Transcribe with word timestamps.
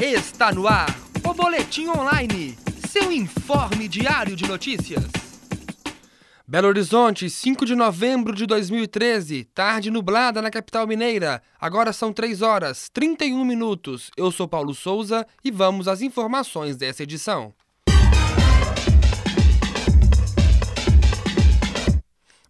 Está 0.00 0.52
no 0.52 0.68
ar 0.68 0.96
o 1.28 1.34
Boletim 1.34 1.88
Online, 1.88 2.56
seu 2.88 3.10
informe 3.10 3.88
diário 3.88 4.36
de 4.36 4.46
notícias. 4.46 5.02
Belo 6.46 6.68
Horizonte, 6.68 7.28
5 7.28 7.66
de 7.66 7.74
novembro 7.74 8.32
de 8.32 8.46
2013, 8.46 9.42
tarde 9.52 9.90
nublada 9.90 10.40
na 10.40 10.52
capital 10.52 10.86
mineira. 10.86 11.42
Agora 11.60 11.92
são 11.92 12.12
3 12.12 12.42
horas 12.42 12.88
31 12.90 13.44
minutos. 13.44 14.12
Eu 14.16 14.30
sou 14.30 14.46
Paulo 14.46 14.72
Souza 14.72 15.26
e 15.42 15.50
vamos 15.50 15.88
às 15.88 16.00
informações 16.00 16.76
dessa 16.76 17.02
edição. 17.02 17.52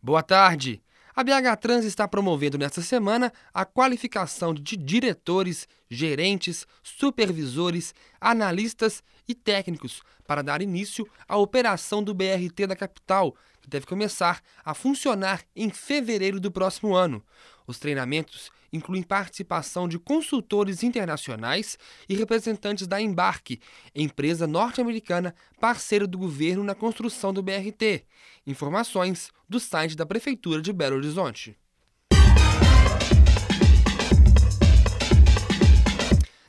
Boa 0.02 0.22
tarde. 0.22 0.82
A 1.18 1.24
BH 1.24 1.56
Trans 1.60 1.84
está 1.84 2.06
promovendo 2.06 2.56
nesta 2.56 2.80
semana 2.80 3.32
a 3.52 3.64
qualificação 3.64 4.54
de 4.54 4.76
diretores, 4.76 5.66
gerentes, 5.90 6.64
supervisores, 6.80 7.92
analistas 8.20 9.02
e 9.26 9.34
técnicos 9.34 10.00
para 10.28 10.42
dar 10.42 10.62
início 10.62 11.04
à 11.26 11.36
operação 11.36 12.04
do 12.04 12.14
BRT 12.14 12.68
da 12.68 12.76
capital, 12.76 13.34
que 13.68 13.72
deve 13.72 13.86
começar 13.86 14.42
a 14.64 14.72
funcionar 14.72 15.42
em 15.54 15.68
fevereiro 15.68 16.40
do 16.40 16.50
próximo 16.50 16.96
ano. 16.96 17.22
Os 17.66 17.78
treinamentos 17.78 18.50
incluem 18.72 19.02
participação 19.02 19.86
de 19.86 19.98
consultores 19.98 20.82
internacionais 20.82 21.78
e 22.08 22.14
representantes 22.14 22.86
da 22.86 23.00
Embarque, 23.00 23.60
empresa 23.94 24.46
norte-americana 24.46 25.34
parceira 25.60 26.06
do 26.06 26.18
governo 26.18 26.64
na 26.64 26.74
construção 26.74 27.32
do 27.32 27.42
BRT. 27.42 28.06
Informações 28.46 29.30
do 29.46 29.60
site 29.60 29.94
da 29.94 30.06
Prefeitura 30.06 30.62
de 30.62 30.72
Belo 30.72 30.96
Horizonte. 30.96 31.56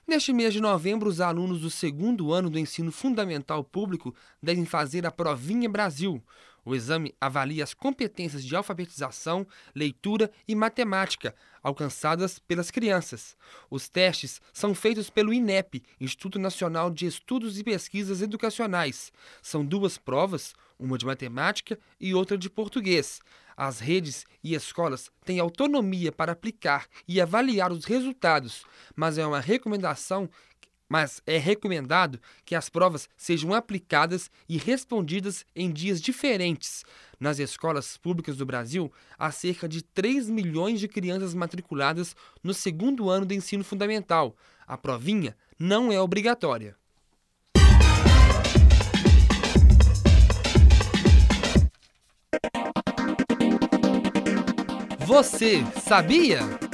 Neste 0.07 0.33
mês 0.33 0.53
de 0.53 0.59
novembro, 0.59 1.07
os 1.07 1.21
alunos 1.21 1.61
do 1.61 1.69
segundo 1.69 2.33
ano 2.33 2.49
do 2.49 2.57
ensino 2.57 2.91
fundamental 2.91 3.63
público 3.63 4.15
devem 4.41 4.65
fazer 4.65 5.05
a 5.05 5.11
Provinha 5.11 5.69
Brasil. 5.69 6.23
O 6.63 6.75
exame 6.75 7.13
avalia 7.19 7.63
as 7.63 7.73
competências 7.73 8.43
de 8.43 8.55
alfabetização, 8.55 9.47
leitura 9.73 10.31
e 10.47 10.55
matemática 10.55 11.35
alcançadas 11.61 12.39
pelas 12.39 12.71
crianças. 12.71 13.35
Os 13.69 13.89
testes 13.89 14.41
são 14.53 14.73
feitos 14.73 15.09
pelo 15.09 15.33
INEP, 15.33 15.83
Instituto 15.99 16.39
Nacional 16.39 16.89
de 16.89 17.05
Estudos 17.05 17.59
e 17.59 17.63
Pesquisas 17.63 18.21
Educacionais. 18.21 19.11
São 19.41 19.65
duas 19.65 19.97
provas, 19.97 20.53
uma 20.79 20.97
de 20.97 21.05
matemática 21.05 21.77
e 21.99 22.13
outra 22.13 22.37
de 22.37 22.49
português. 22.49 23.21
As 23.57 23.79
redes 23.79 24.25
e 24.41 24.55
escolas 24.55 25.11
têm 25.25 25.39
autonomia 25.39 26.13
para 26.13 26.31
aplicar 26.31 26.87
e 27.05 27.19
avaliar 27.19 27.73
os 27.73 27.83
resultados, 27.83 28.63
mas 28.95 29.17
é 29.17 29.25
uma 29.25 29.41
recomendação 29.41 30.29
mas 30.89 31.21
é 31.27 31.37
recomendado 31.37 32.19
que 32.43 32.55
as 32.55 32.67
provas 32.67 33.07
sejam 33.15 33.53
aplicadas 33.53 34.31
e 34.49 34.57
respondidas 34.57 35.45
em 35.55 35.71
dias 35.71 36.01
diferentes. 36.01 36.83
Nas 37.19 37.37
escolas 37.37 37.95
públicas 37.95 38.35
do 38.35 38.45
Brasil, 38.45 38.91
há 39.17 39.31
cerca 39.31 39.69
de 39.69 39.83
3 39.83 40.29
milhões 40.29 40.79
de 40.79 40.87
crianças 40.87 41.35
matriculadas 41.35 42.15
no 42.43 42.53
segundo 42.53 43.09
ano 43.09 43.27
do 43.27 43.33
ensino 43.33 43.63
fundamental. 43.63 44.35
A 44.65 44.77
provinha 44.77 45.37
não 45.59 45.91
é 45.91 46.01
obrigatória. 46.01 46.75
Você 55.05 55.63
sabia? 55.81 56.68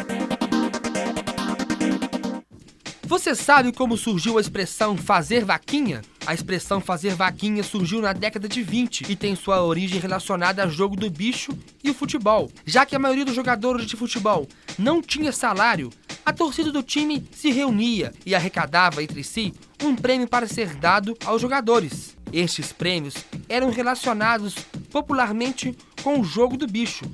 Você 3.07 3.35
sabe 3.35 3.71
como 3.71 3.95
surgiu 3.95 4.39
a 4.39 4.41
expressão 4.41 4.97
fazer 4.97 5.45
vaquinha? 5.45 6.01
A 6.25 6.33
expressão 6.33 6.81
fazer 6.81 7.13
vaquinha 7.13 7.61
surgiu 7.61 8.01
na 8.01 8.13
década 8.13 8.49
de 8.49 8.63
20 8.63 9.05
e 9.07 9.15
tem 9.15 9.35
sua 9.35 9.63
origem 9.63 9.99
relacionada 9.99 10.63
ao 10.63 10.71
jogo 10.71 10.95
do 10.95 11.07
bicho 11.07 11.55
e 11.83 11.91
o 11.91 11.93
futebol. 11.93 12.51
Já 12.65 12.83
que 12.83 12.95
a 12.95 12.99
maioria 12.99 13.23
dos 13.23 13.35
jogadores 13.35 13.85
de 13.85 13.95
futebol 13.95 14.47
não 14.79 15.03
tinha 15.03 15.31
salário, 15.31 15.91
a 16.25 16.33
torcida 16.33 16.71
do 16.71 16.81
time 16.81 17.23
se 17.31 17.51
reunia 17.51 18.11
e 18.25 18.33
arrecadava 18.33 19.03
entre 19.03 19.23
si 19.23 19.53
um 19.83 19.95
prêmio 19.95 20.27
para 20.27 20.47
ser 20.47 20.73
dado 20.73 21.15
aos 21.23 21.39
jogadores. 21.39 22.17
Estes 22.33 22.73
prêmios 22.73 23.13
eram 23.47 23.69
relacionados 23.69 24.55
popularmente 24.91 25.77
com 26.01 26.19
o 26.19 26.23
jogo 26.23 26.57
do 26.57 26.65
bicho. 26.65 27.05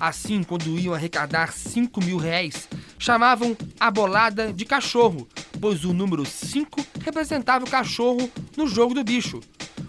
Assim, 0.00 0.42
quando 0.42 0.78
iam 0.78 0.94
arrecadar 0.94 1.52
5 1.52 2.04
mil 2.04 2.18
reais, 2.18 2.68
chamavam 2.98 3.56
a 3.80 3.90
bolada 3.90 4.52
de 4.52 4.64
cachorro, 4.64 5.26
pois 5.60 5.84
o 5.84 5.92
número 5.92 6.24
5 6.24 6.84
representava 7.00 7.64
o 7.64 7.70
cachorro 7.70 8.30
no 8.56 8.66
jogo 8.66 8.94
do 8.94 9.04
bicho. 9.04 9.40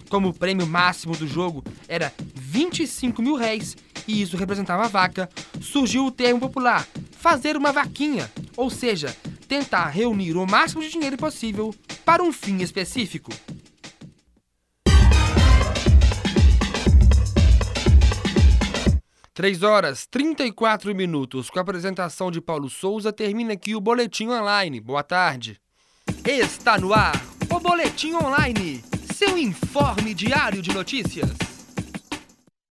Como 0.08 0.28
o 0.28 0.34
prêmio 0.34 0.66
máximo 0.66 1.16
do 1.16 1.26
jogo 1.26 1.62
era 1.88 2.12
25 2.34 3.22
mil 3.22 3.36
réis 3.36 3.76
e 4.06 4.20
isso 4.20 4.36
representava 4.36 4.84
a 4.84 4.88
vaca, 4.88 5.28
surgiu 5.60 6.06
o 6.06 6.10
termo 6.10 6.40
popular 6.40 6.86
fazer 7.12 7.56
uma 7.56 7.70
vaquinha, 7.70 8.30
ou 8.56 8.70
seja, 8.70 9.14
tentar 9.46 9.88
reunir 9.88 10.36
o 10.36 10.46
máximo 10.46 10.82
de 10.82 10.90
dinheiro 10.90 11.16
possível 11.16 11.74
para 12.04 12.22
um 12.22 12.32
fim 12.32 12.62
específico. 12.62 13.30
3 19.40 19.62
horas 19.62 20.04
34 20.04 20.94
minutos. 20.94 21.48
Com 21.48 21.58
a 21.58 21.62
apresentação 21.62 22.30
de 22.30 22.42
Paulo 22.42 22.68
Souza, 22.68 23.10
termina 23.10 23.54
aqui 23.54 23.74
o 23.74 23.80
Boletim 23.80 24.28
Online. 24.28 24.78
Boa 24.82 25.02
tarde. 25.02 25.58
Está 26.26 26.76
no 26.76 26.92
ar 26.92 27.18
o 27.50 27.58
Boletim 27.58 28.12
Online, 28.12 28.84
seu 29.14 29.38
informe 29.38 30.12
diário 30.12 30.60
de 30.60 30.74
notícias. 30.74 31.30